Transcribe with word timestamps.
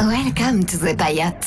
Welcome 0.00 0.64
to 0.64 0.78
the 0.78 0.94
Payat. 0.94 1.44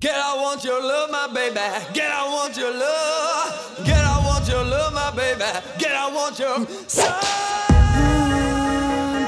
Get 0.00 0.16
I 0.16 0.34
want 0.34 0.64
your 0.64 0.82
love, 0.82 1.10
my 1.12 1.28
baby. 1.32 1.60
Get 1.94 2.10
I 2.10 2.26
want 2.26 2.56
your 2.56 2.72
love. 2.74 3.84
Get 3.86 3.98
I 4.04 4.18
want 4.26 4.48
your 4.48 4.64
love, 4.64 4.92
my 4.94 5.12
baby. 5.14 5.44
Get 5.78 5.92
I 5.94 6.12
want 6.12 6.38
your 6.40 6.66
soul. 6.88 7.06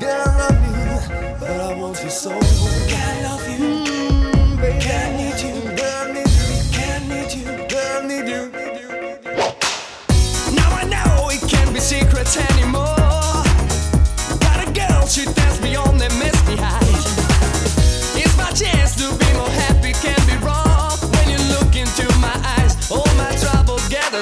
Girl, 0.00 0.26
I 0.26 0.36
love 0.40 0.60
you. 0.66 1.36
But 1.38 1.60
I 1.60 1.78
want 1.80 2.00
your 2.00 2.10
soul. 2.10 2.40
Can't 2.88 3.22
love 3.22 3.48
you. 3.48 3.86
Mm, 3.86 4.56
baby. 4.60 4.78
Need 5.16 5.40
you. 5.46 5.54
Girl, 5.76 6.12
need 6.12 6.26
you. 6.26 6.44
Need 7.06 7.30
you. 7.38 7.44
Girl, 7.68 8.02
need 8.02 8.28
you. 8.28 8.42
Now 10.56 10.70
I 10.74 10.84
know 10.90 11.28
it 11.30 11.40
can't 11.48 11.72
be 11.72 11.78
secrets 11.78 12.36
anymore. 12.36 12.95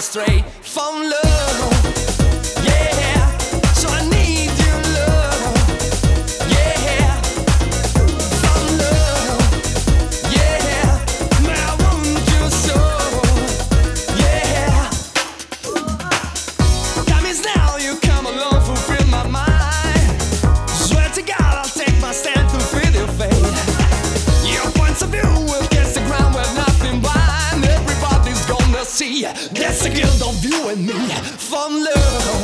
Straight 0.01 0.45
from 0.63 1.09
love. 1.09 2.04
That's 29.23 29.83
the 29.83 29.91
guild 29.91 30.23
of 30.23 30.45
you 30.45 30.69
and 30.71 30.87
me 30.87 30.95
from 31.39 31.73
love. 31.73 32.44